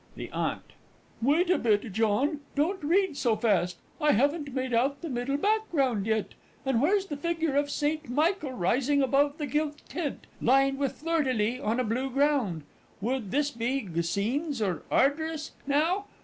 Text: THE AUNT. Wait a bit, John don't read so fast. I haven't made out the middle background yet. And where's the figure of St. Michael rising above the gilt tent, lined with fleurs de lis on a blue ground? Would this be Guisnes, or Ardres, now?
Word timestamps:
THE 0.15 0.31
AUNT. 0.31 0.63
Wait 1.21 1.51
a 1.51 1.59
bit, 1.59 1.93
John 1.93 2.39
don't 2.55 2.83
read 2.83 3.15
so 3.15 3.35
fast. 3.35 3.77
I 4.01 4.13
haven't 4.13 4.51
made 4.55 4.73
out 4.73 5.03
the 5.03 5.09
middle 5.09 5.37
background 5.37 6.07
yet. 6.07 6.33
And 6.65 6.81
where's 6.81 7.05
the 7.05 7.15
figure 7.15 7.55
of 7.55 7.69
St. 7.69 8.09
Michael 8.09 8.53
rising 8.53 9.03
above 9.03 9.37
the 9.37 9.45
gilt 9.45 9.83
tent, 9.87 10.25
lined 10.41 10.79
with 10.79 10.93
fleurs 10.93 11.25
de 11.25 11.33
lis 11.33 11.61
on 11.61 11.79
a 11.79 11.83
blue 11.83 12.09
ground? 12.09 12.63
Would 12.99 13.29
this 13.29 13.51
be 13.51 13.81
Guisnes, 13.81 14.59
or 14.59 14.81
Ardres, 14.89 15.51
now? 15.67 16.05